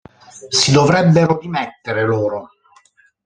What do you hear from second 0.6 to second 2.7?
dovrebbero dimettere loro".